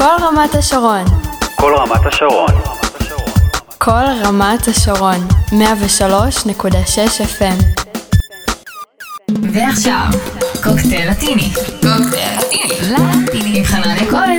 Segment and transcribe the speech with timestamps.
[0.00, 1.04] כל רמת השרון.
[1.56, 2.50] כל רמת השרון.
[3.78, 5.28] כל רמת השרון.
[5.48, 7.82] 103.6 FM.
[9.52, 10.06] ועכשיו,
[10.62, 11.50] קוקטייל לטיני.
[11.82, 12.94] קוקטייל לטיני.
[13.26, 14.38] לטיני עם חנניה כהן.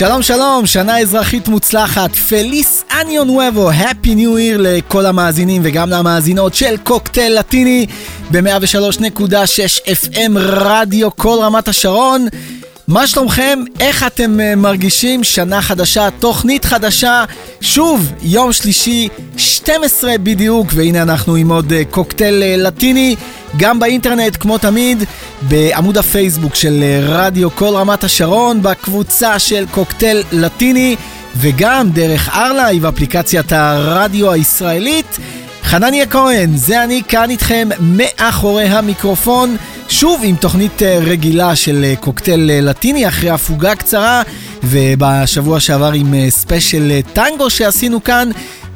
[0.00, 6.54] שלום שלום, שנה אזרחית מוצלחת, feliz año nuevo, happy new year לכל המאזינים וגם למאזינות
[6.54, 7.86] של קוקטייל לטיני
[8.30, 9.32] ב-103.6
[9.86, 12.26] FM רדיו כל רמת השרון.
[12.90, 13.58] מה שלומכם?
[13.80, 15.24] איך אתם אה, מרגישים?
[15.24, 17.24] שנה חדשה, תוכנית חדשה,
[17.60, 23.16] שוב, יום שלישי, 12 בדיוק, והנה אנחנו עם עוד אה, קוקטייל אה, לטיני,
[23.56, 25.04] גם באינטרנט, כמו תמיד,
[25.42, 30.96] בעמוד הפייסבוק של רדיו כל רמת השרון, בקבוצה של קוקטייל לטיני,
[31.36, 35.18] וגם דרך ארלייב, אפליקציית הרדיו הישראלית.
[35.62, 39.56] חנניה כהן, זה אני כאן איתכם מאחורי המיקרופון.
[39.88, 44.22] שוב עם תוכנית אה, רגילה של אה, קוקטייל אה, לטיני אחרי הפוגה קצרה
[44.62, 48.30] ובשבוע שעבר עם ספיישל טנגו שעשינו כאן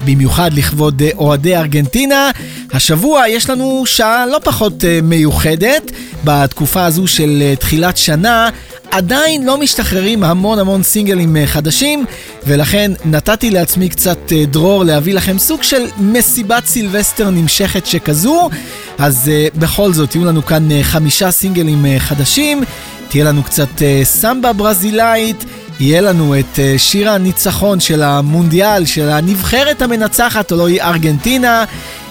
[0.04, 2.30] במיוחד לכבוד אוהדי ארגנטינה.
[2.72, 5.90] השבוע יש לנו שעה לא פחות מיוחדת
[6.24, 8.48] בתקופה הזו של תחילת שנה.
[8.90, 12.04] עדיין לא משתחררים המון המון סינגלים חדשים,
[12.46, 14.18] ולכן נתתי לעצמי קצת
[14.50, 18.50] דרור להביא לכם סוג של מסיבת סילבסטר נמשכת שכזו.
[18.98, 22.64] אז בכל זאת, יהיו לנו כאן חמישה סינגלים חדשים,
[23.08, 23.68] תהיה לנו קצת
[24.04, 25.44] סמבה ברזילאית,
[25.80, 31.64] יהיה לנו את אה, שיר הניצחון של המונדיאל, של הנבחרת המנצחת, הלא היא ארגנטינה,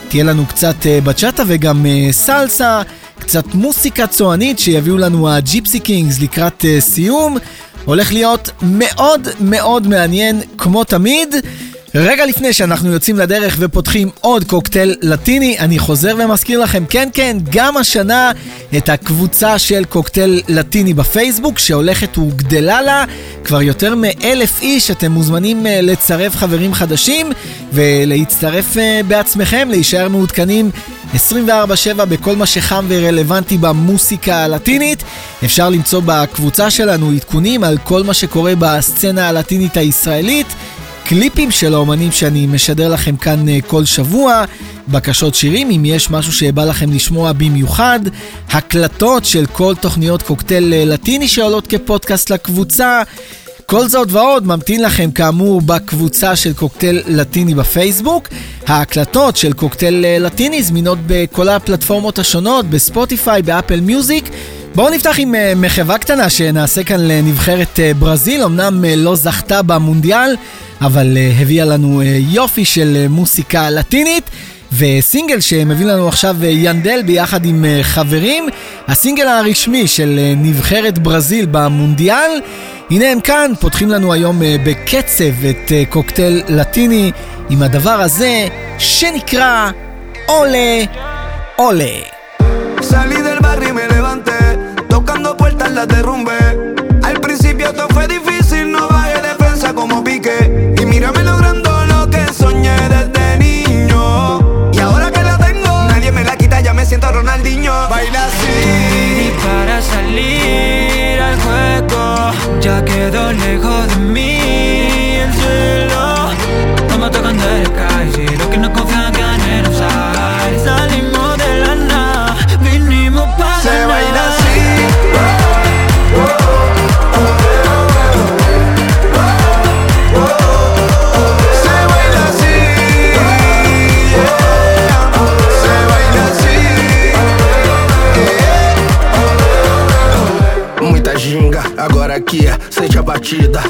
[0.09, 2.81] תהיה לנו קצת אה, בצ'אטה וגם אה, סלסה,
[3.19, 7.37] קצת מוסיקה צוענית שיביאו לנו הג'יפסי קינגס לקראת סיום.
[7.85, 11.35] הולך להיות מאוד מאוד מעניין כמו תמיד.
[11.95, 17.37] רגע לפני שאנחנו יוצאים לדרך ופותחים עוד קוקטייל לטיני, אני חוזר ומזכיר לכם, כן כן,
[17.49, 18.31] גם השנה
[18.77, 23.05] את הקבוצה של קוקטייל לטיני בפייסבוק, שהולכת וגדלה לה,
[23.43, 27.31] כבר יותר מאלף איש, אתם מוזמנים אה, לצרף חברים חדשים
[27.73, 30.71] ולהצטרף אה, בעצמכם, להישאר מעודכנים
[31.13, 35.03] 24/7 בכל מה שחם ורלוונטי במוסיקה הלטינית.
[35.45, 40.47] אפשר למצוא בקבוצה שלנו עדכונים על כל מה שקורה בסצנה הלטינית הישראלית.
[41.05, 44.43] קליפים של האומנים שאני משדר לכם כאן אה, כל שבוע,
[44.87, 47.99] בקשות שירים, אם יש משהו שבא לכם לשמוע במיוחד,
[48.51, 53.01] הקלטות של כל תוכניות קוקטייל אה, לטיני שעולות כפודקאסט לקבוצה.
[53.65, 58.27] כל זאת ועוד ממתין לכם כאמור בקבוצה של קוקטייל לטיני בפייסבוק.
[58.67, 64.29] ההקלטות של קוקטייל אה, לטיני זמינות בכל הפלטפורמות השונות, בספוטיפיי, באפל מיוזיק.
[64.75, 70.35] בואו נפתח עם מחווה קטנה שנעשה כאן לנבחרת ברזיל, אמנם לא זכתה במונדיאל,
[70.81, 72.01] אבל הביאה לנו
[72.31, 74.29] יופי של מוסיקה לטינית.
[74.77, 78.47] וסינגל שמביא לנו עכשיו ינדל ביחד עם חברים,
[78.87, 82.31] הסינגל הרשמי של נבחרת ברזיל במונדיאל.
[82.91, 87.11] הנה הם כאן, פותחים לנו היום בקצב את קוקטייל לטיני
[87.49, 88.47] עם הדבר הזה
[88.77, 89.71] שנקרא
[90.25, 90.83] עולה
[91.55, 91.95] עולה.
[95.87, 96.42] de rumbe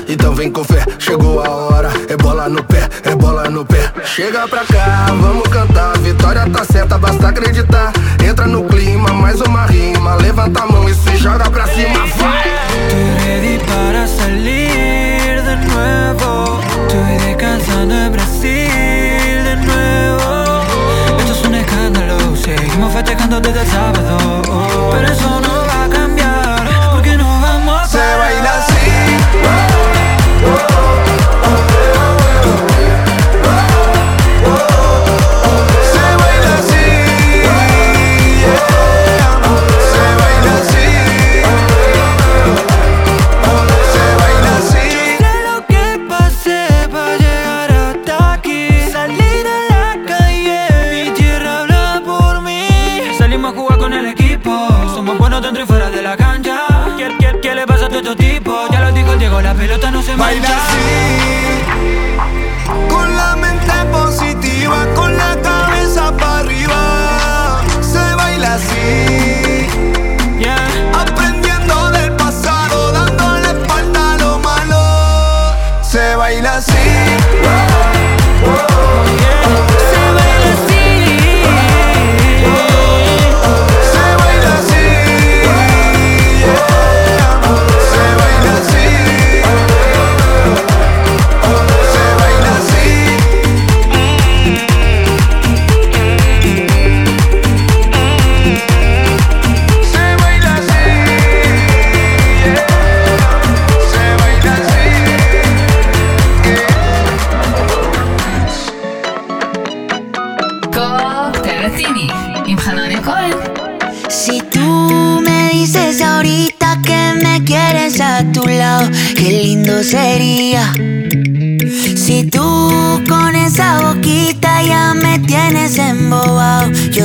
[0.07, 0.83] então vem com fé.
[0.99, 3.91] Chegou a hora, é bola no pé, é bola no pé.
[4.03, 5.42] Chega pra cá, vamos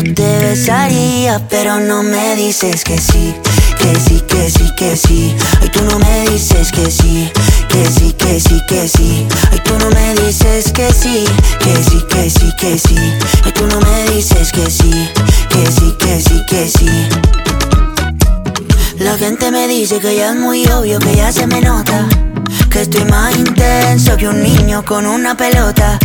[0.03, 3.35] yo te besaría, pero no me dices que sí,
[3.79, 5.37] que sí, que sí, que sí.
[5.61, 7.31] Ay, tú no me dices que sí,
[7.69, 9.27] que sí, que sí, que sí.
[9.51, 11.25] Ay, tú no me dices que sí,
[11.61, 12.97] que sí, que sí, que sí.
[13.45, 15.11] Ay, tú no me dices que sí,
[15.51, 17.09] que sí, que sí, que sí.
[18.99, 22.09] La gente me dice que ya es muy obvio, que ya se me nota.
[22.71, 25.99] Que estoy más intenso que un niño con una pelota.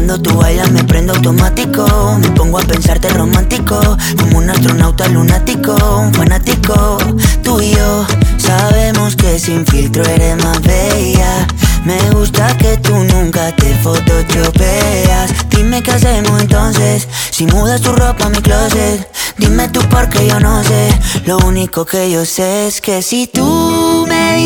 [0.00, 1.84] Cuando tú bailas me prendo automático.
[2.22, 3.78] Me pongo a pensarte romántico.
[4.18, 6.96] Como un astronauta lunático, un fanático.
[7.42, 8.06] Tú y yo
[8.38, 11.46] sabemos que sin filtro eres más bella.
[11.84, 15.34] Me gusta que tú nunca te photoshopeas.
[15.50, 17.06] Dime qué hacemos entonces.
[17.30, 19.06] Si mudas tu ropa a mi closet.
[19.36, 20.98] Dime tú porque yo no sé.
[21.26, 23.79] Lo único que yo sé es que si tú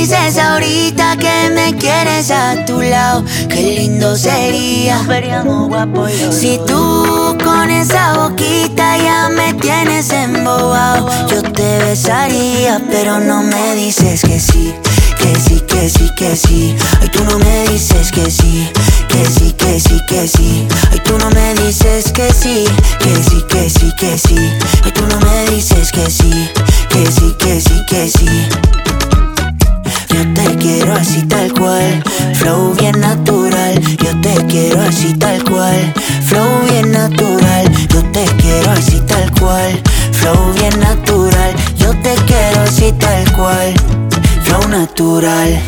[0.01, 5.01] dices ahorita que me quieres a tu lado, qué lindo sería.
[6.31, 13.77] Si tú con esa boquita ya me tienes embobado, yo te besaría, pero no me
[13.77, 14.75] dices que sí.
[15.19, 16.77] Que sí, que sí, que sí.
[17.01, 18.69] Ay, tú no me dices que sí.
[19.09, 20.69] Que sí, que sí, que sí.
[20.91, 22.65] Ay, tú no me dices que sí.
[22.99, 24.51] Que sí, que sí, que sí.
[24.85, 26.51] Ay, tú no me dices que sí.
[26.91, 29.24] Que sí, que sí, que sí.
[30.15, 32.01] Yo te quiero así tal cual,
[32.35, 33.81] flow bien natural.
[33.99, 37.69] Yo te quiero así tal cual, flow bien natural.
[37.89, 39.83] Yo te quiero así tal cual,
[40.13, 41.53] flow bien natural.
[41.77, 43.75] Yo te quiero así tal cual,
[44.45, 45.61] flow natural.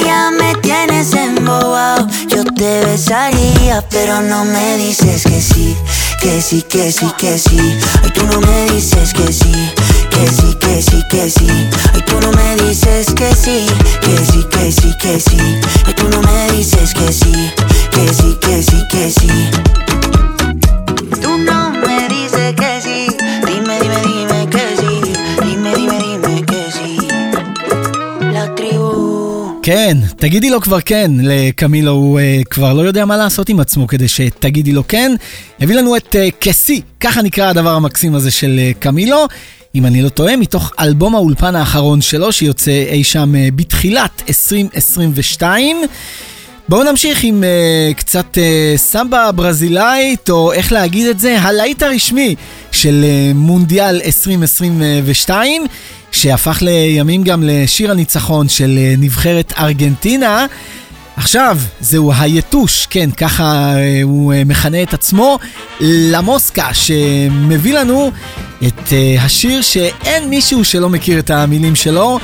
[0.00, 5.76] Ya me tienes embobado, yo te besaría, pero no me dices que sí,
[6.20, 7.58] que sí, que sí, que sí.
[8.02, 9.52] Ay, tú no me dices que sí,
[10.10, 11.48] que sí, que sí, que sí.
[11.92, 13.66] Ay, tú no me dices que sí,
[14.00, 15.38] que sí, que sí, que sí.
[15.86, 17.52] Ay, tú no me dices que sí,
[17.90, 19.91] que sí, que sí, que sí.
[29.64, 33.86] כן, תגידי לו כבר כן, לקמילו הוא uh, כבר לא יודע מה לעשות עם עצמו
[33.86, 35.12] כדי שתגידי לו כן.
[35.60, 39.26] הביא לנו את uh, כסי, ככה נקרא הדבר המקסים הזה של uh, קמילו.
[39.74, 45.76] אם אני לא טועה, מתוך אלבום האולפן האחרון שלו, שיוצא אי שם uh, בתחילת 2022.
[46.68, 52.34] בואו נמשיך עם uh, קצת uh, סמבה ברזילאית, או איך להגיד את זה, הלהיט הרשמי
[52.72, 55.66] של uh, מונדיאל 2022,
[56.12, 60.46] שהפך לימים גם לשיר הניצחון של uh, נבחרת ארגנטינה.
[61.16, 65.38] עכשיו, זהו היתוש, כן, ככה uh, הוא uh, מכנה את עצמו,
[65.80, 68.10] למוסקה, שמביא לנו
[68.66, 72.18] את השיר שאין מישהו שלא מכיר את המילים שלו.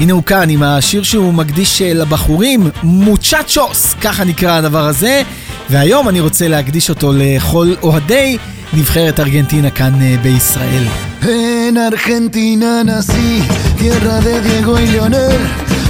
[0.00, 5.22] הנה הוא כאן עם השיר שהוא מקדיש אה, לבחורים, מוצ'צ'וס, ככה נקרא הדבר הזה,
[5.70, 8.38] והיום אני רוצה להקדיש אותו לכל אוהדי
[8.72, 10.84] נבחרת ארגנטינה כאן אה, בישראל.
[11.22, 13.42] En Argentina nací,
[13.78, 15.40] tierra de Diego y Leonel,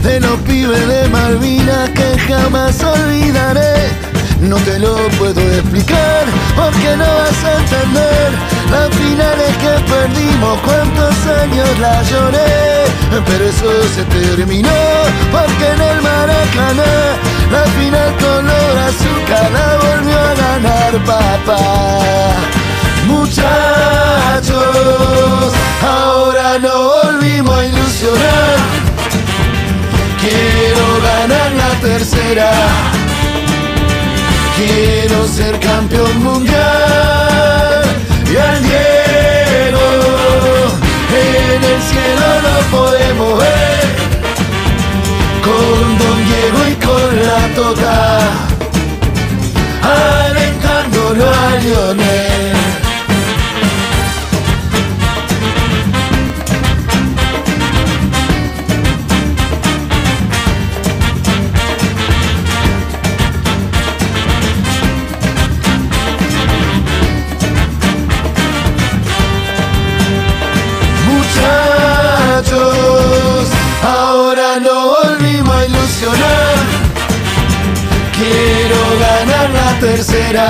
[0.02, 4.17] de los pibes de Malvinas que jamás olvidaré.
[4.40, 8.30] No te lo puedo explicar porque no vas a entender
[8.70, 12.84] las finales que perdimos, cuántos años la lloré.
[13.26, 14.70] Pero eso se terminó
[15.32, 17.18] porque en el Maracaná
[17.50, 21.58] la final color azúcar la volvió a ganar papá.
[23.08, 24.54] Muchachos,
[25.82, 28.56] ahora no volvimos a ilusionar.
[30.20, 32.97] Quiero ganar la tercera.
[34.58, 37.84] Quiero ser campeón mundial
[38.26, 39.86] y al Diego
[41.14, 43.86] en el cielo lo podemos ver
[45.46, 47.98] con Don Diego y con la toca
[49.80, 52.57] alentándolo a Lionel.
[79.80, 80.48] tercera.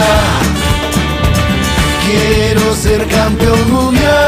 [2.04, 4.27] Quiero ser campeón mundial.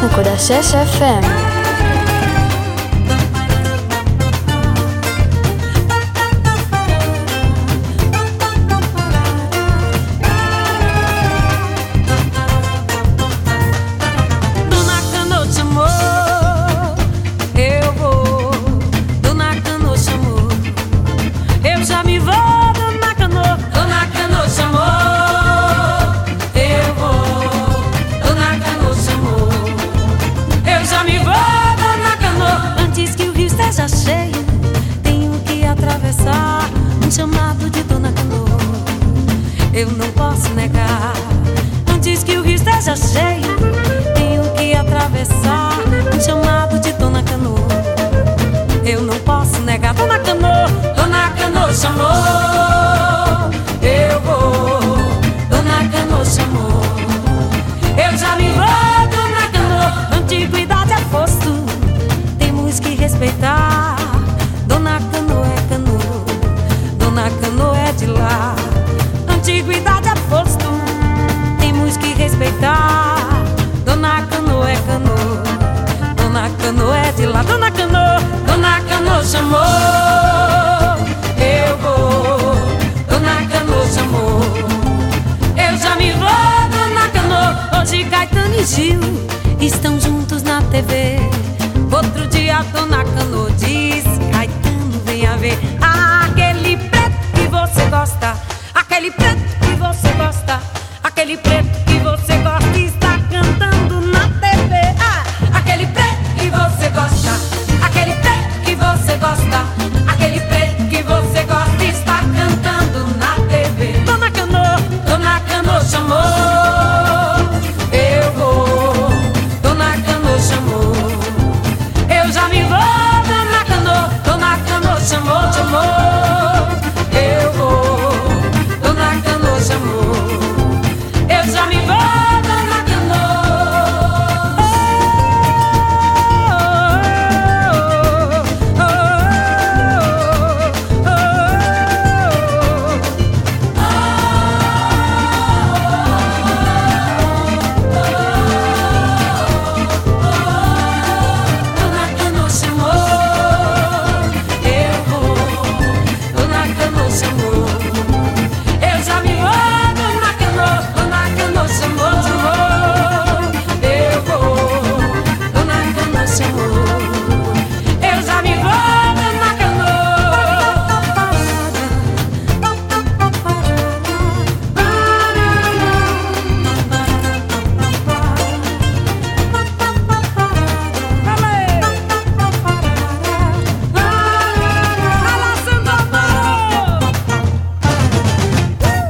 [0.00, 1.57] 106.6 FM.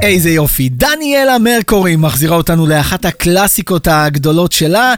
[0.09, 0.69] איזה יופי.
[0.69, 4.93] דניאלה מרקורי מחזירה אותנו לאחת הקלאסיקות הגדולות שלה.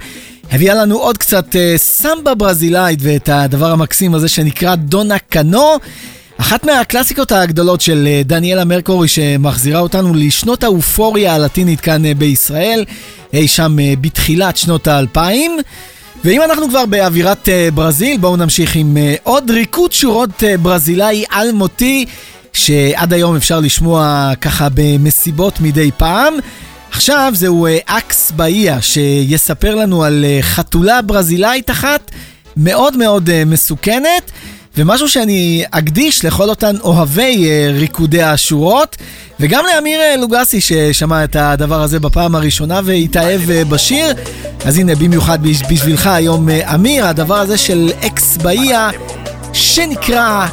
[0.52, 5.78] הביאה לנו עוד קצת uh, סמבה ברזילאית ואת הדבר המקסים הזה שנקרא דונה קנו.
[6.38, 12.86] אחת מהקלאסיקות הגדולות של uh, דניאלה מרקורי שמחזירה אותנו לשנות האופוריה הלטינית כאן uh, בישראל,
[13.34, 15.58] אי שם uh, בתחילת שנות האלפיים.
[16.24, 21.24] ואם אנחנו כבר באווירת uh, ברזיל, בואו נמשיך עם uh, עוד ריקוד שורות uh, ברזילאי
[21.34, 22.06] אלמותי.
[22.54, 26.34] שעד היום אפשר לשמוע ככה במסיבות מדי פעם.
[26.92, 32.12] עכשיו זהו אה, אקס באיה שיספר לנו על אה, חתולה ברזילאית אחת
[32.58, 34.32] מאוד מאוד אה, מסוכנת.
[34.78, 38.98] ומשהו שאני אקדיש לכל אותן אוהבי ריקודי השורות,
[39.40, 44.06] וגם לאמיר לוגסי ששמע את הדבר הזה בפעם הראשונה והתאהב בשיר.
[44.66, 48.90] אז הנה, במיוחד בשבילך היום, אמיר, הדבר הזה של אקס באיה
[49.53, 50.47] שנקרא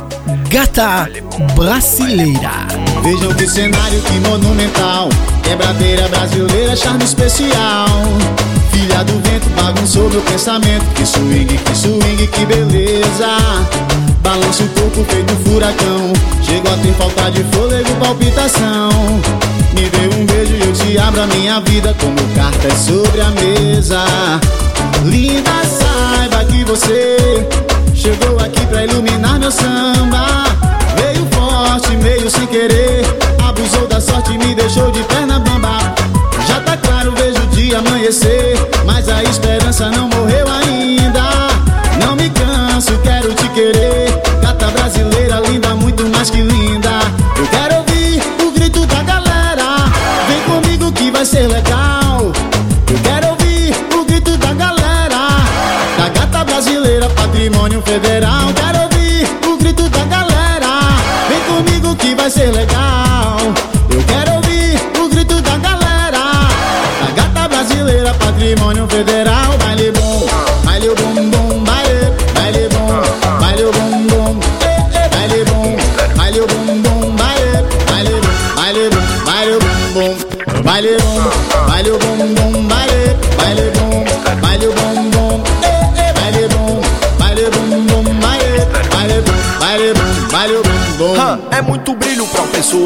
[0.54, 1.08] Gata
[1.56, 2.68] Brasileira.
[3.02, 5.10] Vejam que cenário, que monumental.
[5.42, 7.88] Quebradeira brasileira, charme especial.
[8.72, 10.86] Filha do vento, bagunçou meu pensamento.
[10.96, 13.28] Que swing, que swing, que beleza.
[14.22, 16.14] Balança o corpo feito furacão.
[16.44, 18.92] Chegou a ter falta de fôlego, palpitação.
[19.74, 21.96] Me dê um beijo e eu te abro a minha vida.
[22.00, 24.06] Como cartas sobre a mesa.
[25.04, 27.18] Linda, saiba que você
[28.09, 30.25] Chegou aqui pra iluminar meu samba.
[30.97, 33.05] Veio forte, meio sem querer.
[33.47, 35.77] Abusou da sorte e me deixou de perna bamba.
[36.47, 38.57] Já tá claro, vejo o dia amanhecer.
[38.87, 41.21] Mas a esperança não morreu ainda.
[42.03, 44.09] Não me canso, quero te querer.
[44.41, 46.89] Gata brasileira, linda, muito mais que linda.
[47.37, 49.85] Eu quero ouvir o grito da galera.
[50.29, 51.68] Vem comigo que vai ser legal
[57.69, 58.18] demônio feder.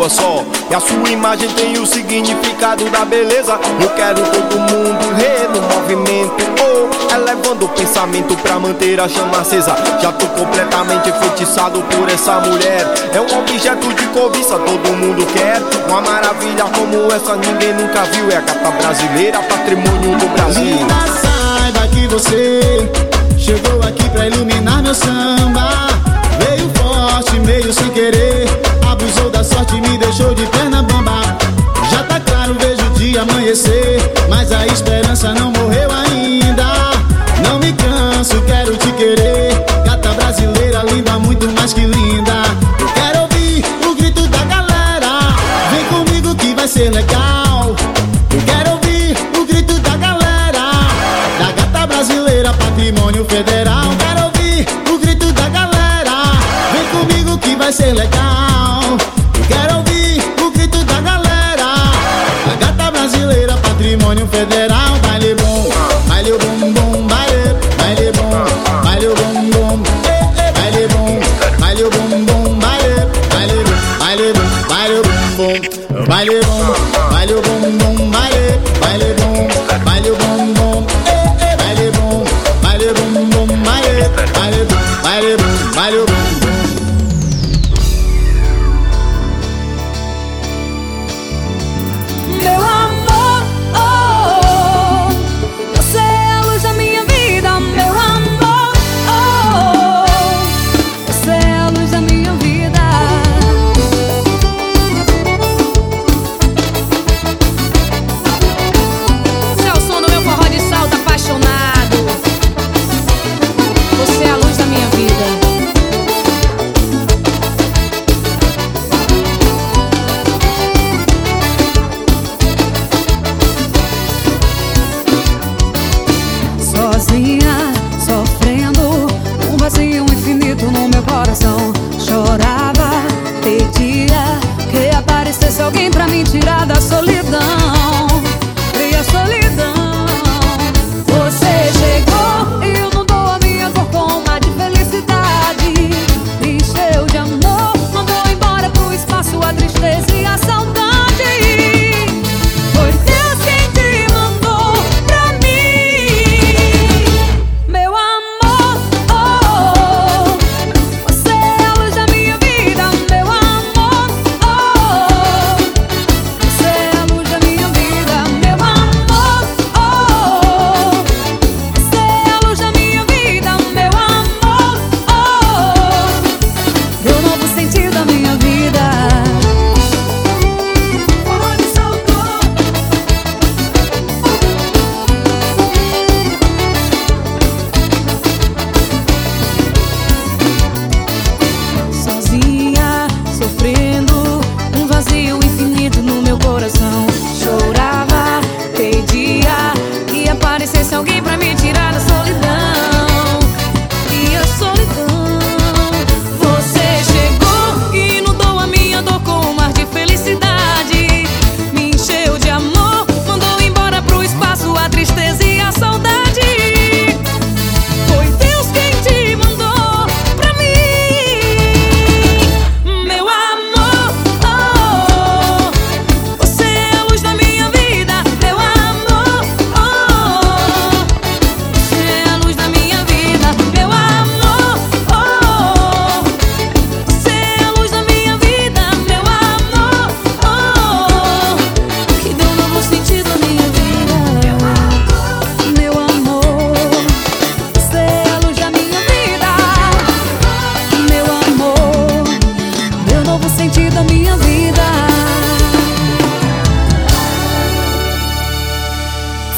[0.02, 0.44] Pessoa só.
[0.70, 3.58] E a sua imagem tem o significado da beleza.
[3.80, 6.32] Eu quero todo mundo ver no movimento.
[6.60, 9.76] Oh, elevando o pensamento pra manter a chama acesa.
[10.00, 12.86] Já tô completamente enfeitiçado por essa mulher.
[13.12, 15.60] É um objeto de cobiça, todo mundo quer.
[15.88, 18.30] Uma maravilha como essa ninguém nunca viu.
[18.30, 20.64] É a gata brasileira, patrimônio do Brasil.
[20.64, 22.90] Linda, saiba que você
[23.36, 25.68] chegou aqui pra iluminar meu samba.
[26.38, 28.71] Veio forte, meio sem querer.
[30.12, 31.22] Deixou de perna bamba.
[31.90, 33.98] Já tá claro, vejo o dia amanhecer.
[34.28, 36.66] Mas a esperança não morreu ainda.
[37.42, 39.54] Não me canso, quero te querer.
[39.86, 42.42] Gata brasileira, linda, muito mais que linda.
[42.78, 45.34] Eu quero ouvir o grito da galera.
[45.70, 47.74] Vem comigo que vai ser legal.
[48.34, 50.72] Eu quero ouvir o grito da galera
[51.38, 56.32] Da gata brasileira, patrimônio federal Quero ouvir o grito da galera
[56.72, 58.31] Vem comigo que vai ser legal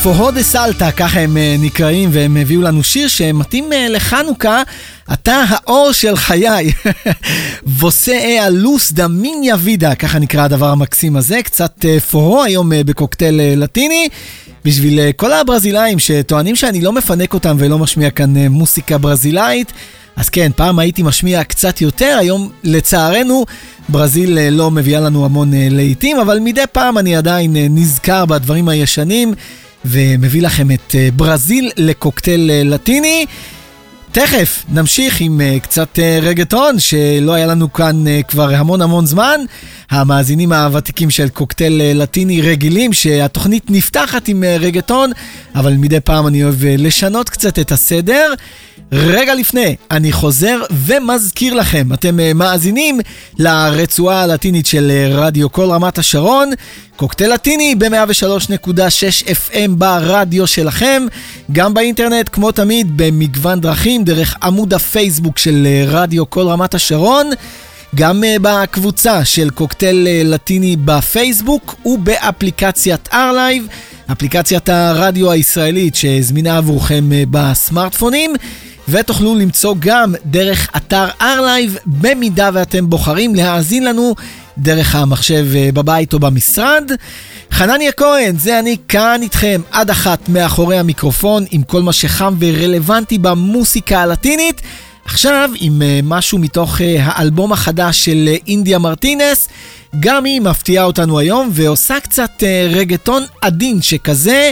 [0.05, 4.63] פוהו דה סלטה, ככה הם אה, נקראים, והם הביאו לנו שיר שמתאים אה, לחנוכה,
[5.13, 6.73] אתה האור של חיי.
[7.81, 13.41] ווסה אלוס דה מיניה וידה, ככה נקרא הדבר המקסים הזה, קצת אה, פוהו היום בקוקטייל
[13.57, 14.09] לטיני.
[14.65, 19.73] בשביל כל הברזילאים שטוענים שאני לא מפנק אותם ולא משמיע כאן מוסיקה ברזילאית,
[20.17, 23.45] אז כן, פעם הייתי משמיע קצת יותר, היום לצערנו
[23.89, 29.35] ברזיל לא מביאה לנו המון להיטים, אבל מדי פעם אני עדיין נזכר בדברים הישנים.
[29.85, 33.27] ומביא לכם את אה, ברזיל לקוקטייל אה, לטיני.
[34.13, 39.41] תכף נמשיך עם uh, קצת רגטון שלא היה לנו כאן כבר המון המון זמן.
[39.91, 45.11] המאזינים הוותיקים של קוקטייל לטיני רגילים שהתוכנית נפתחת עם רגטון,
[45.55, 48.35] אבל מדי פעם אני אוהב לשנות קצת את הסדר.
[48.93, 53.01] רגע לפני, אני חוזר ומזכיר לכם, אתם uh, מאזינים
[53.39, 56.51] לרצועה הלטינית של uh, רדיו כל רמת השרון,
[56.97, 61.07] קוקטייל לטיני ב-103.6 FM ברדיו שלכם,
[61.53, 67.31] גם באינטרנט, כמו תמיד, במגוון דרכים, דרך עמוד הפייסבוק של אה, רדיו כל רמת השרון.
[67.95, 73.67] גם בקבוצה של קוקטייל לטיני בפייסבוק ובאפליקציית ארלייב,
[74.13, 78.35] אפליקציית הרדיו הישראלית שזמינה עבורכם בסמארטפונים.
[78.89, 84.15] ותוכלו למצוא גם דרך אתר ארלייב, במידה ואתם בוחרים להאזין לנו
[84.59, 86.91] דרך המחשב אה, בבית או במשרד.
[87.51, 93.19] חנניה כהן, זה אני כאן איתכם עד אחת מאחורי המיקרופון עם כל מה שחם ורלוונטי
[93.19, 94.61] במוסיקה הלטינית.
[95.05, 99.49] עכשיו עם uh, משהו מתוך uh, האלבום החדש של אינדיה מרטינס,
[100.01, 104.51] גם היא מפתיעה אותנו היום ועושה קצת רגטון עדין שכזה.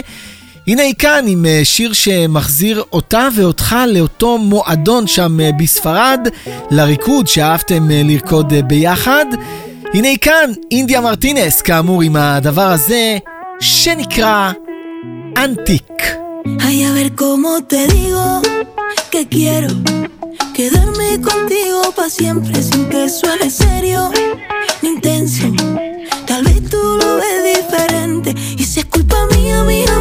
[0.67, 6.27] הנה היא כאן עם אה, שיר שמחזיר אותה ואותך לאותו מועדון שם אה, בספרד,
[6.71, 9.25] לריקוד שאהבתם אה, לרקוד ביחד.
[9.93, 13.17] הנה היא כאן, אינדיה מרטינס, כאמור עם הדבר הזה,
[13.59, 14.51] שנקרא
[15.37, 15.83] אנטיק.
[16.59, 18.41] Ay, a ver cómo te digo
[19.11, 19.21] que
[20.57, 24.11] quedarme contigo pa' siempre sin que suene serio
[24.81, 25.47] ni intenso.
[26.27, 29.92] Tal vez tú lo ves diferente y si es culpa mía, mía,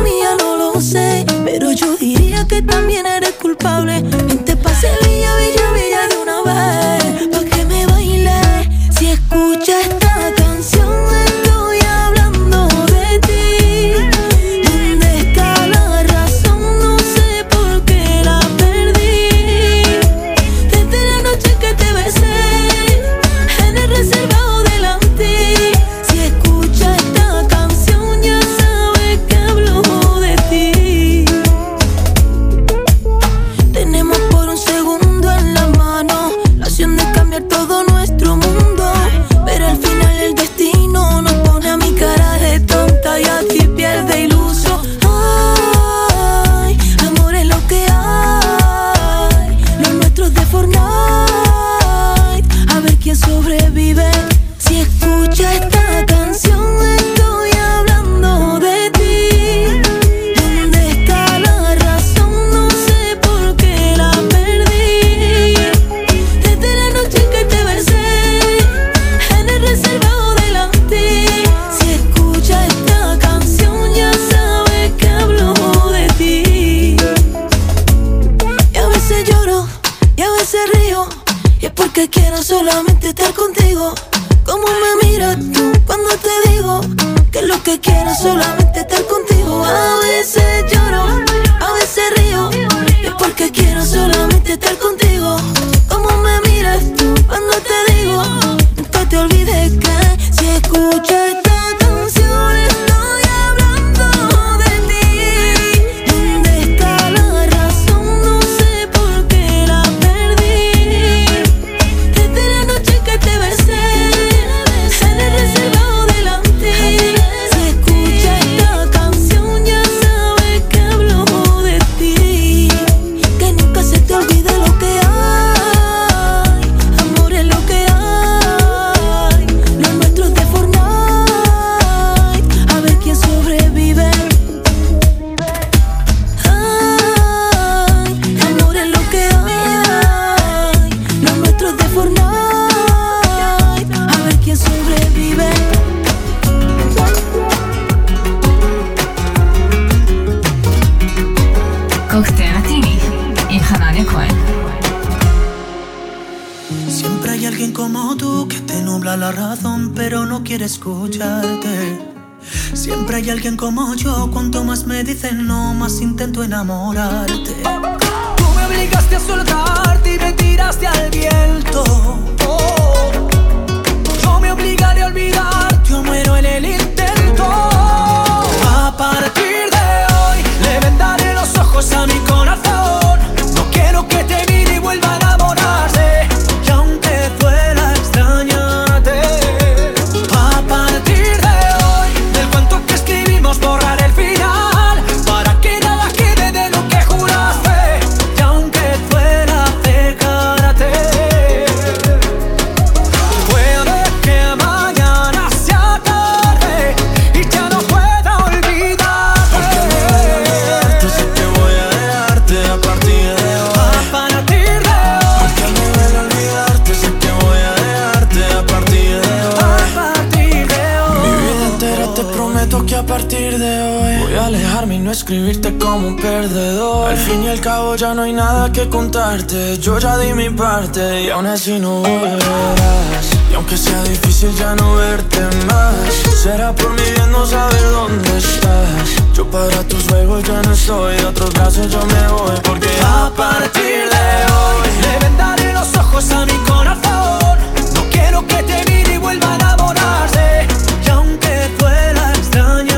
[225.23, 227.11] alejarme y no escribirte como un perdedor.
[227.11, 229.79] Al fin y al cabo ya no hay nada que contarte.
[229.79, 233.27] Yo ya di mi parte y aún así no volverás.
[233.51, 235.95] Y aunque sea difícil ya no verte más,
[236.43, 239.35] será por mi bien no saber dónde estás.
[239.35, 243.31] Yo para tus juegos ya no estoy, de otros brazos yo me voy porque A
[243.35, 247.59] partir de hoy le vendaré los ojos a mi corazón.
[247.95, 250.67] No quiero que te mire y vuelva a enamorarse.
[251.07, 252.92] Y aunque duela extrañarte,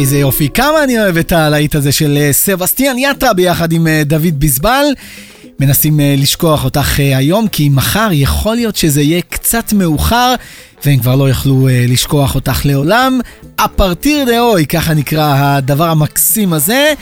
[0.00, 4.02] איזה יופי, כמה אני אוהב את הלהיט הזה של אה, סבסטיאן יטרה ביחד עם אה,
[4.04, 4.84] דוד ביזבל.
[5.60, 10.34] מנסים אה, לשכוח אותך היום, כי מחר יכול להיות שזה יהיה קצת מאוחר,
[10.84, 13.20] והם כבר לא יוכלו לשכוח אותך לעולם.
[13.56, 16.92] אפרטיר דאוי, ככה נקרא הדבר המקסים הזה.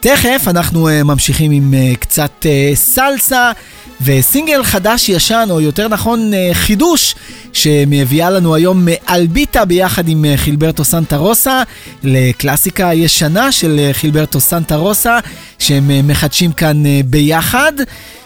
[0.00, 3.52] תכף אנחנו ממשיכים עם קצת סלסה
[4.02, 7.14] וסינגל חדש ישן, או יותר נכון uh, חידוש,
[7.52, 11.62] שמביאה לנו היום אלביטה ביחד עם uh, חילברטו סנטה רוסה,
[12.02, 15.18] לקלאסיקה ישנה של uh, חילברטו סנטה רוסה,
[15.58, 17.72] שהם מחדשים כאן ביחד.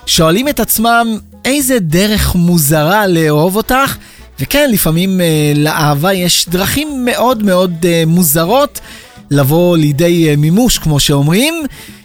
[0.06, 3.96] שואלים את עצמם איזה דרך מוזרה לאהוב אותך,
[4.40, 5.20] וכן, לפעמים
[5.54, 8.80] לאהבה יש דרכים מאוד מאוד מוזרות.
[9.30, 11.54] לבוא לידי אה, מימוש, כמו שאומרים.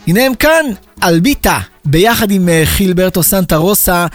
[0.08, 0.66] הנה הם כאן,
[1.04, 4.06] אלביטה, ביחד עם אה, חילברטו סנטה רוסה,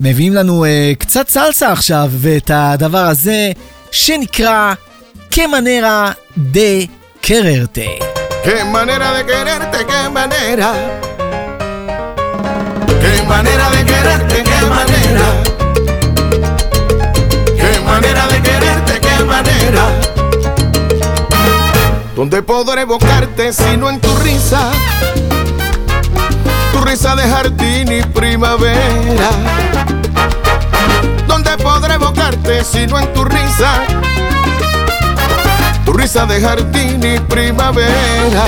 [0.00, 3.50] מביאים לנו אה, קצת סלסה עכשיו, ואת הדבר הזה
[3.90, 4.74] שנקרא
[5.30, 6.84] כמנרה דה
[7.20, 7.80] קררטה.
[8.44, 10.70] Qué manera de quererte, qué manera.
[17.60, 20.17] Qué manera de quererte, qué manera.
[22.18, 24.72] ¿Dónde podré evocarte si no en tu risa?
[26.72, 29.30] Tu risa de jardín y primavera.
[31.28, 33.84] ¿Dónde podré evocarte si no en tu risa?
[35.84, 38.46] Tu risa de jardín y primavera.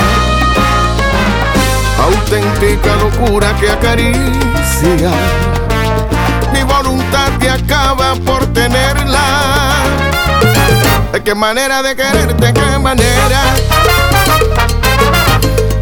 [2.03, 5.11] Auténtica locura que acaricia
[6.51, 10.10] mi voluntad y acaba por tenerla.
[11.19, 13.41] Qué manera de quererte, qué manera.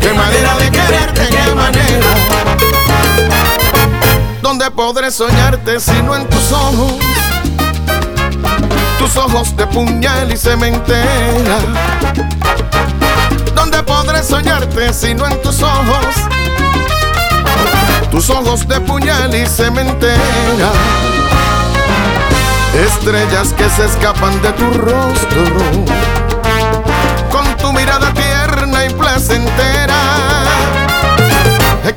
[0.01, 2.07] Qué manera de quererte, qué manera.
[4.41, 6.93] ¿Dónde podré soñarte si no en tus ojos?
[8.97, 11.59] Tus ojos de puñal y cementera.
[13.55, 16.15] ¿Dónde podré soñarte si no en tus ojos?
[18.11, 20.71] Tus ojos de puñal y cementera.
[22.73, 25.43] Estrellas que se escapan de tu rostro.
[27.31, 29.99] Con tu mirada tierna y placentera.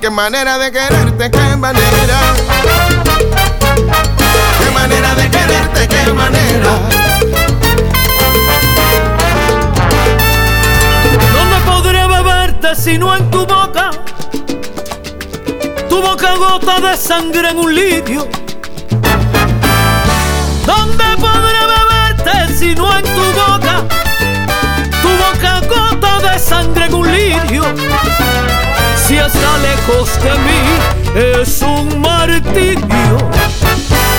[0.01, 2.19] Qué manera de quererte, qué manera.
[4.59, 6.71] Qué manera de quererte, qué manera.
[11.33, 13.91] ¿Dónde podré beberte si no en tu boca?
[15.89, 18.42] Tu boca gota de sangre en un lirio.
[22.71, 23.85] No en tu boca?
[25.03, 27.65] Tu boca gota de sangre en un lirio.
[28.97, 33.31] Si está lejos de mí es un martirio.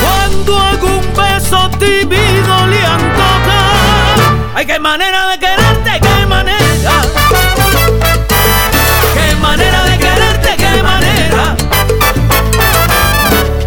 [0.02, 3.60] Cuando un beso tímido le antoja.
[4.54, 6.94] Ay, qué manera de quererte, qué manera.
[9.14, 11.56] Qué manera de quererte, qué manera.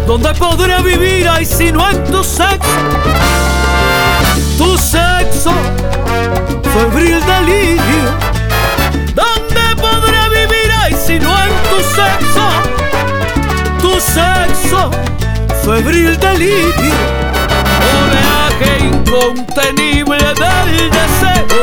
[0.06, 3.17] ¿Dónde podré vivir ay si no en tu sexo?
[15.68, 16.94] Febril delirio.
[18.00, 21.57] Oleaje incontenible del deseo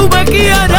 [0.00, 0.69] tú me quieras?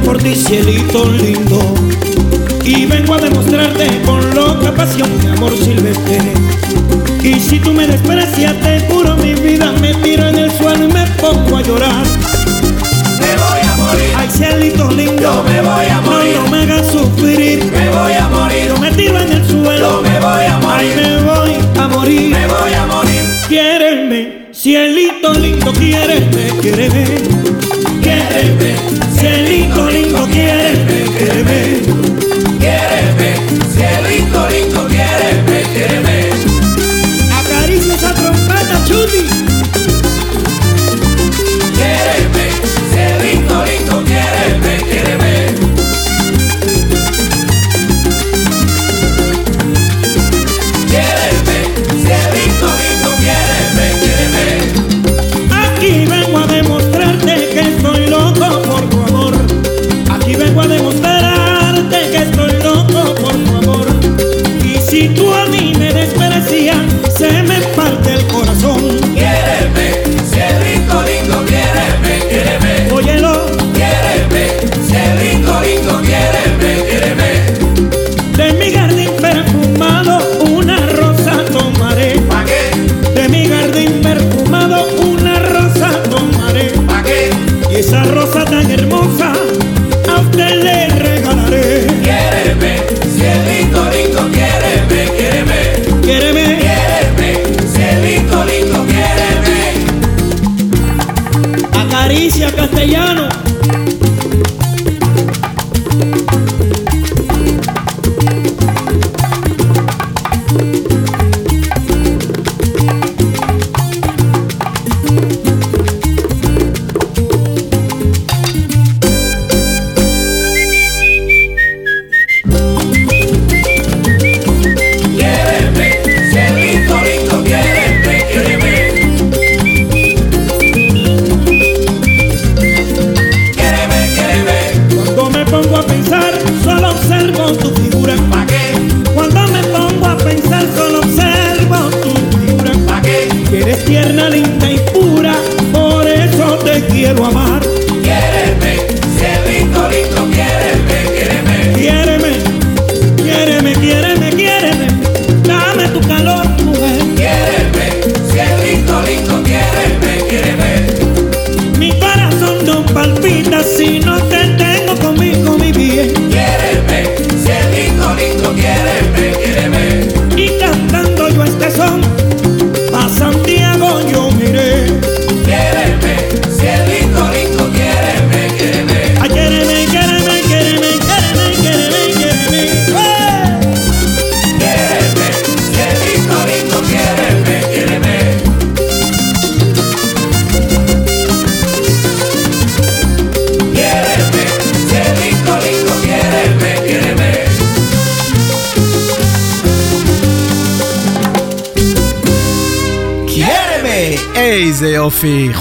[0.00, 1.74] Por ti, cielito lindo.
[2.64, 6.18] Y vengo a demostrarte con loca pasión mi amor silvestre.
[7.22, 10.92] Y si tú me desprecias, te juro mi vida, me tiro en el suelo y
[10.92, 12.04] me pongo a llorar.
[13.20, 14.10] Me voy a morir.
[14.16, 16.36] Ay, cielito lindo, Yo me voy a morir.
[16.36, 17.64] No, no me hagas sufrir.
[17.64, 18.68] Me voy a morir.
[18.68, 20.02] Yo me tiro en el suelo.
[20.02, 20.92] Yo me voy a morir.
[20.96, 22.30] Ay, me voy a morir.
[22.30, 23.22] Me voy a morir.
[23.48, 27.04] Quiéreme, cielito lindo, quiéreme, quiéreme.
[28.02, 28.74] Quiéreme,
[29.22, 30.61] ese lindo, lindo quiere.
[102.92, 103.26] piano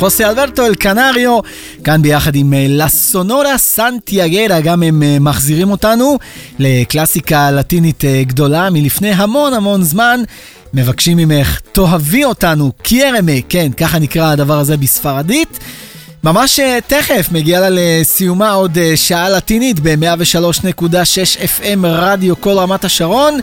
[0.02, 1.40] חוסה אלברטו אל קנריו,
[1.84, 6.18] כאן ביחד עם אה, לה סונורה סנטיאגרה, גם הם אה, מחזירים אותנו
[6.60, 10.22] לקלאסיקה לטינית אה, גדולה מלפני המון המון זמן.
[10.74, 15.60] מבקשים ממך, תאהבי אותנו, קיירמה, כן, ככה נקרא הדבר הזה בספרדית.
[16.24, 23.40] ממש תכף מגיעה לה לסיומה עוד שעה לטינית ב-103.6 FM רדיו כל רמת השרון.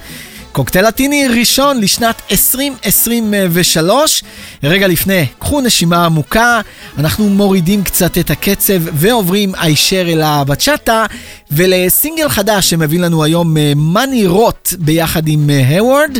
[0.58, 4.22] קוקטייל לטיני ראשון לשנת 2023.
[4.62, 6.60] רגע לפני, קחו נשימה עמוקה,
[6.98, 11.06] אנחנו מורידים קצת את הקצב ועוברים הישר אל הבצ'אטה
[11.50, 16.18] ולסינגל חדש שמביא לנו היום אה, מאני רוט ביחד עם הווארד.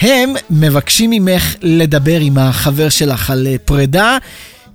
[0.00, 4.18] הם מבקשים ממך לדבר עם החבר שלך על אה, פרידה.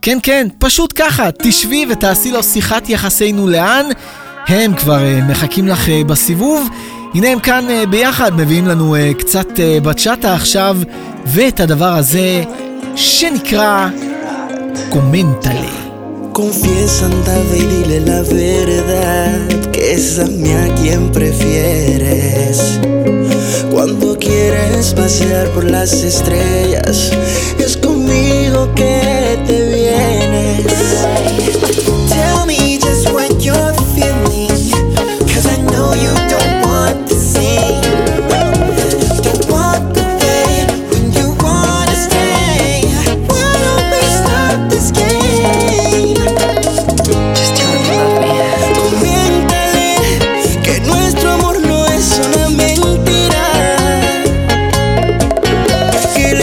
[0.01, 3.85] כן, כן, פשוט ככה, תשבי ותעשי לו שיחת יחסינו לאן.
[4.47, 6.69] הם כבר מחכים לך בסיבוב.
[7.13, 10.77] הנה הם כאן uh, ביחד, מביאים לנו uh, קצת uh, בצ'אטה עכשיו,
[11.25, 12.43] ואת הדבר הזה
[12.95, 13.87] שנקרא
[14.89, 15.69] קומנטלי.
[16.33, 22.57] Confiesa, anda y dile la verdad, que es a mí a quien prefieres.
[23.73, 27.11] Cuando quieres pasear por las estrellas,
[27.65, 27.77] es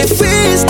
[0.02, 0.69] it feels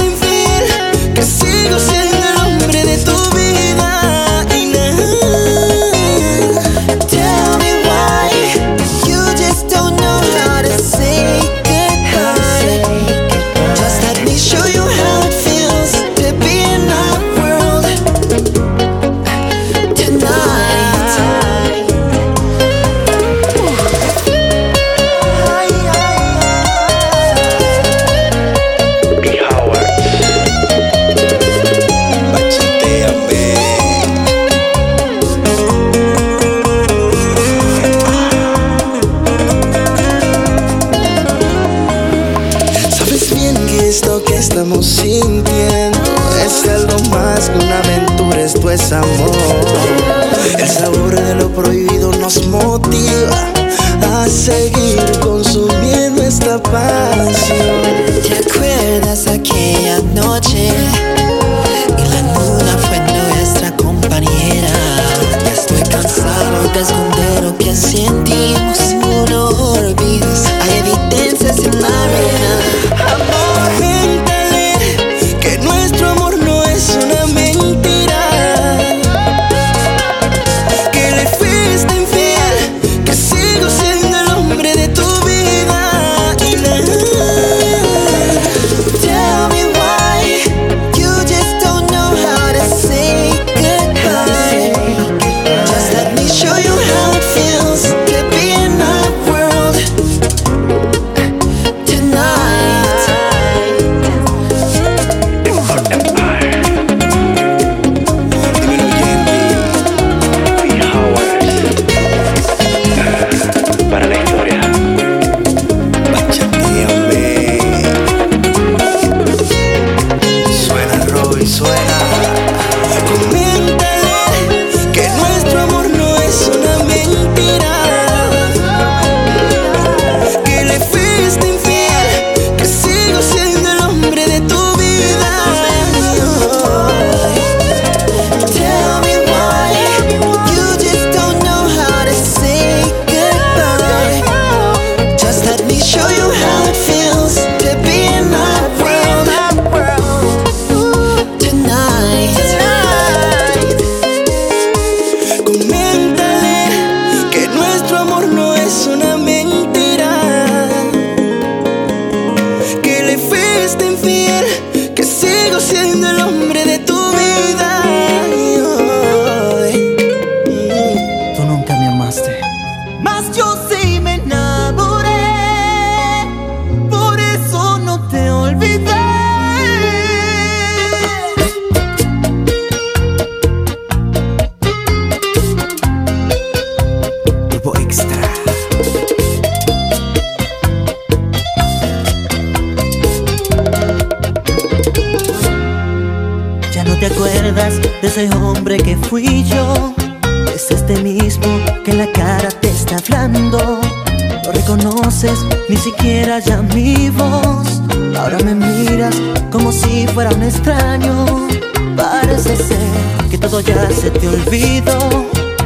[208.20, 209.16] Ahora me miras
[209.50, 211.48] como si fuera un extraño.
[211.96, 214.98] Parece ser que todo ya se te olvidó.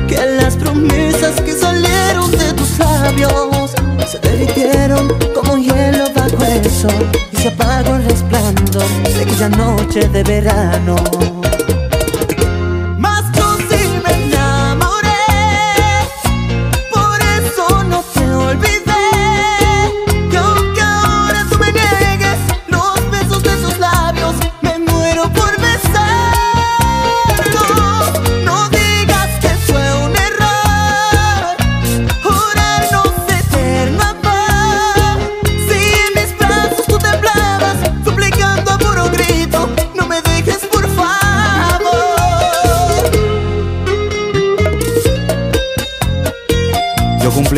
[0.06, 3.72] Que las promesas que salieron de tus labios
[4.06, 10.08] se derritieron como hielo bajo el sol y se apagó el resplandor de aquella noche
[10.08, 11.33] de verano.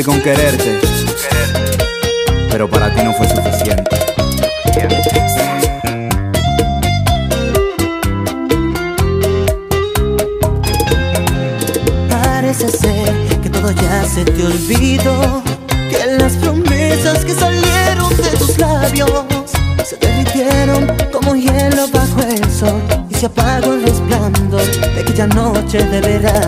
[0.07, 0.79] Con quererte,
[2.49, 3.97] pero para ti no fue suficiente.
[12.09, 15.43] Parece ser que todo ya se te olvidó.
[15.91, 19.25] Que las promesas que salieron de tus labios
[19.85, 22.81] se derritieron como hielo bajo el sol
[23.11, 26.46] y se apagó el resplandor de aquella noche de verano.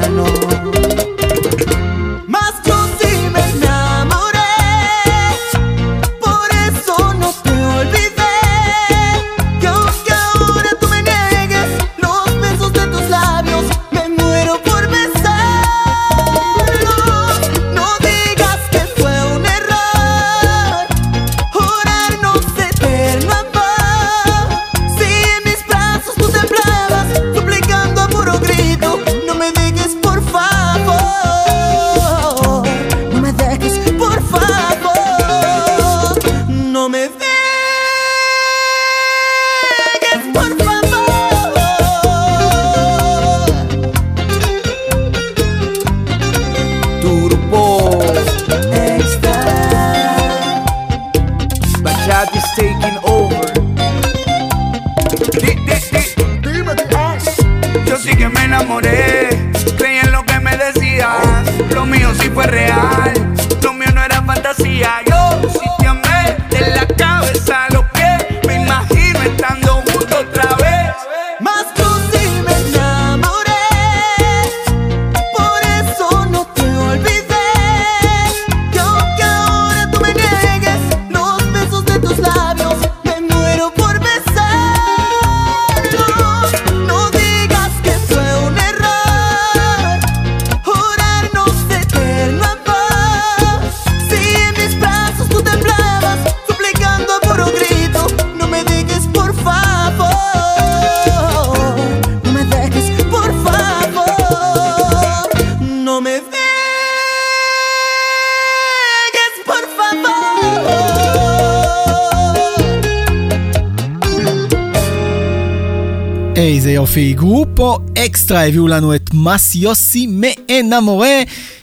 [118.28, 121.22] אקסטרה הביאו לנו את מס יוסי מאנמורה,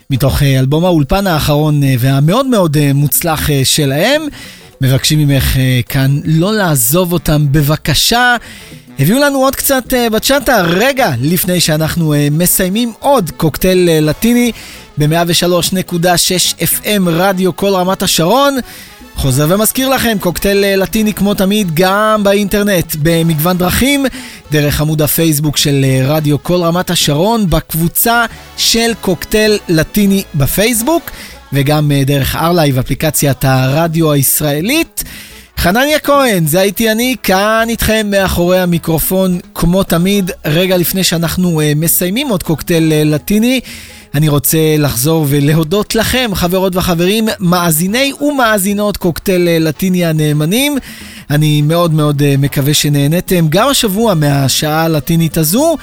[0.09, 4.21] מתוך אה, אלבום האולפן האחרון אה, והמאוד מאוד אה, מוצלח שלהם.
[4.81, 5.57] מבקשים ממך
[5.89, 8.35] כאן לא לעזוב אותם בבקשה.
[8.99, 14.51] הביאו לנו עוד קצת בצ'אטה רגע לפני שאנחנו מסיימים עוד קוקטייל לטיני
[14.97, 18.57] ב-103.6 FM רדיו כל רמת השרון.
[19.15, 24.05] חוזר ומזכיר לכם, קוקטייל אה, לטיני כמו תמיד גם באינטרנט, במגוון דרכים,
[24.51, 28.25] דרך עמוד הפייסבוק של אה, רדיו כל רמת השרון, בקבוצה
[28.57, 31.11] של קוקטייל לטיני בפייסבוק,
[31.53, 35.03] וגם אה, דרך ארלייב, אפליקציית הרדיו הישראלית.
[35.57, 42.29] חנניה כהן, זה הייתי אני, כאן איתכם מאחורי המיקרופון, כמו תמיד, רגע לפני שאנחנו מסיימים
[42.29, 43.59] עוד קוקטייל לטיני.
[44.15, 50.77] אני רוצה לחזור ולהודות לכם, חברות וחברים, מאזיני ומאזינות קוקטייל לטיני הנאמנים.
[51.29, 55.77] אני מאוד מאוד אה, מקווה שנהניתם גם השבוע מהשעה הלטינית הזו.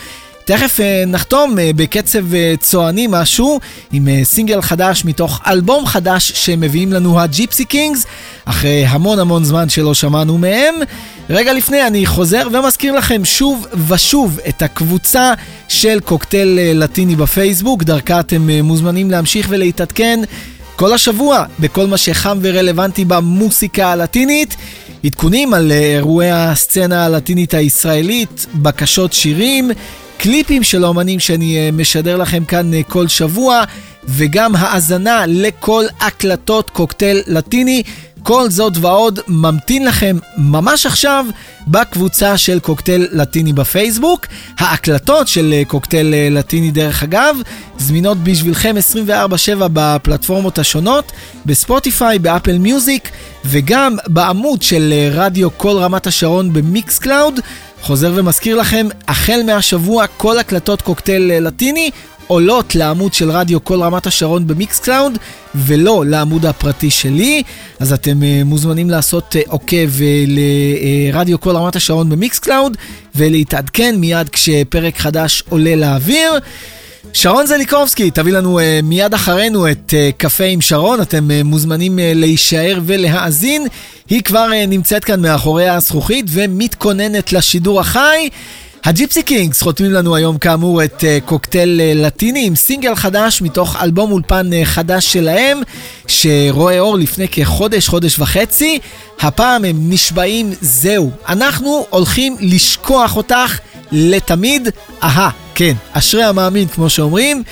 [0.45, 3.61] תכף אה, נחתום אה, בקצב אה, צועני משהו
[3.93, 8.07] עם סינגל חדש מתוך אלבום חדש שמביאים לנו הג'יפסי קינגס
[8.45, 10.75] אחרי המון המון זמן שלא שמענו מהם.
[11.31, 15.33] רגע לפני אני חוזר ומזכיר לכם שוב ושוב את הקבוצה
[15.69, 20.21] של קוקטייל לטיני בפייסבוק, דרכה אתם מוזמנים להמשיך ולהתעדכן
[20.77, 24.57] כל השבוע בכל מה שחם ורלוונטי במוסיקה הלטינית.
[25.05, 29.71] עדכונים על אירועי הסצנה הלטינית הישראלית, בקשות שירים,
[30.19, 33.65] קליפים של האומנים שאני אה, משדר לכם כאן אה, כל שבוע,
[34.05, 37.83] וגם האזנה לכל הקלטות קוקטייל לטיני.
[38.23, 41.27] כל זאת ועוד ממתין לכם ממש עכשיו
[41.69, 44.27] בקבוצה של קוקטייל לטיני בפייסבוק.
[44.59, 47.37] ההקלטות של אה, קוקטייל לטיני דרך אגב
[47.79, 48.75] זמינות בשבילכם
[49.09, 49.11] 24/7
[49.73, 51.13] בפלטפורמות השונות,
[51.47, 53.11] בספוטיפיי, ב Apple Music
[53.45, 57.41] וגם בעמוד של רדיו כל רמת השרון ב Mixcloud.
[57.83, 61.91] חוזר ומזכיר לכם, החל מהשבוע כל הקלטות קוקטייל אה, לטיני
[62.27, 65.19] עולות לעמוד של רדיו כל רמת השרון ב Mixcloud
[65.55, 67.43] ולא לעמוד הפרטי שלי
[67.81, 69.89] אז אתם אה, מוזמנים לעשות אה, עוקב
[70.27, 72.77] לרדיו כל רמת השרון ב Mixcloud
[73.15, 76.33] ולהתעדכן מיד כשפרק חדש עולה לאוויר.
[77.13, 81.99] שרון זליקובסקי, תביא לנו uh, מיד אחרינו את uh, קפה עם שרון, אתם uh, מוזמנים
[81.99, 83.67] uh, להישאר ולהאזין.
[84.09, 88.29] היא כבר uh, נמצאת כאן מאחורי הזכוכית ומתכוננת לשידור החי.
[88.85, 93.77] הג'יפסי קינגס חותמים לנו היום כאמור את uh, קוקטייל uh, לטיני עם סינגל חדש מתוך
[93.83, 95.61] אלבום אולפן uh, חדש שלהם
[96.07, 98.79] שרואה אור לפני כחודש, חודש וחצי.
[99.21, 103.59] הפעם הם נשבעים, זהו, אנחנו הולכים לשכוח אותך
[103.93, 104.69] לתמיד.
[105.03, 107.43] אהה, כן, אשרי המאמין כמו שאומרים.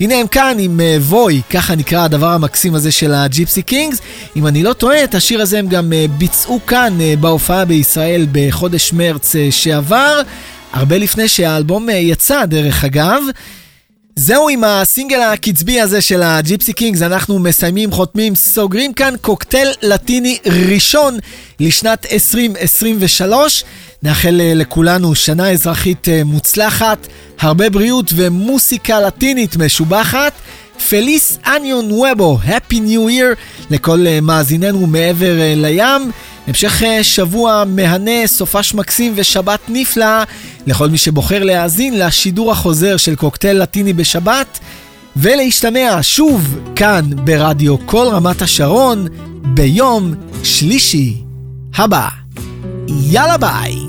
[0.00, 4.00] הנה הם כאן עם אה, ווי, ככה נקרא הדבר המקסים הזה של ה Gipsy Kings.
[4.36, 8.26] אם אני לא טועה, את השיר הזה הם גם אה, ביצעו כאן אה, בהופעה בישראל
[8.32, 10.22] בחודש מרץ אה, שעבר,
[10.76, 13.22] הרבה לפני שהאלבום אה, יצא דרך אגב.
[14.16, 19.68] זהו עם הסינגל הקצבי הזה של ה Gipsy Kings, אנחנו מסיימים, חותמים, סוגרים כאן קוקטייל
[19.82, 20.38] לטיני
[20.70, 21.18] ראשון
[21.60, 23.64] לשנת 2023.
[24.02, 27.06] נאחל אה, לכולנו שנה אזרחית אה, מוצלחת,
[27.40, 30.32] הרבה בריאות ומוסיקה לטינית משובחת.
[30.88, 33.36] פליס אניון וובו, Happy New Year
[33.70, 36.12] לכל אה, מאזיננו מעבר לים.
[36.46, 40.22] המשך שבוע מהנה, סופש מקסים ושבת נפלא
[40.66, 44.58] לכל מי שבוחר להאזין לשידור החוזר של קוקטייל לטיני בשבת
[45.16, 49.06] ולהשתמע שוב כאן ברדיו כל רמת השרון
[49.42, 51.16] ביום שלישי
[51.74, 52.08] הבא.
[52.88, 53.85] יאללה ביי!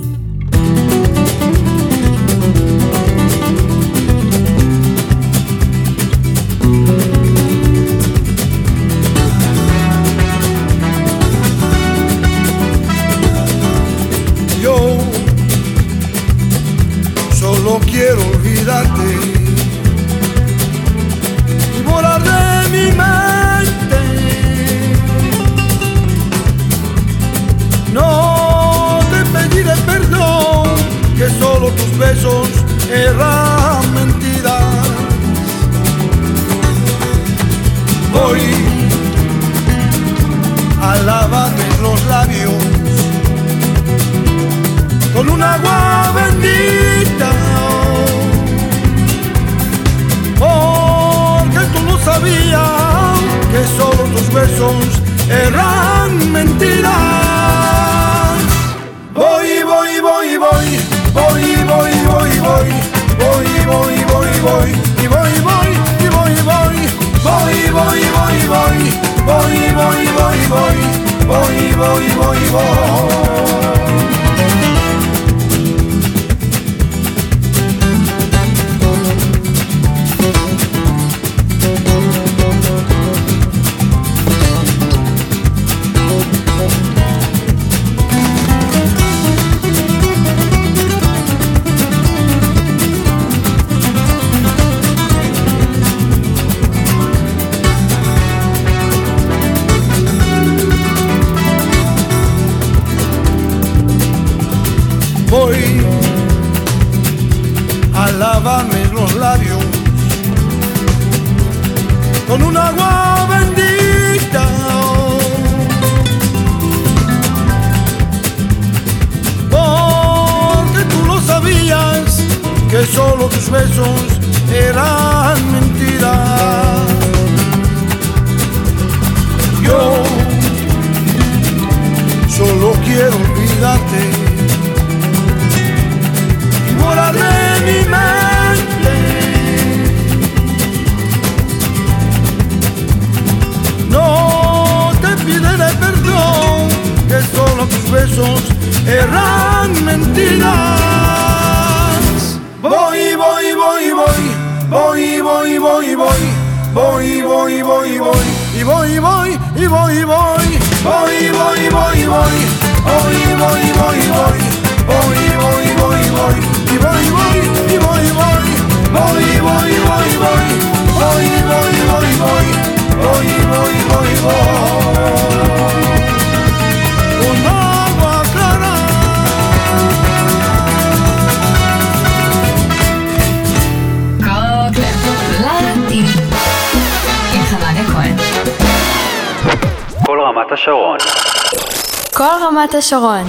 [192.88, 193.24] השרון,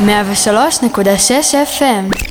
[0.00, 2.29] 103.6 FM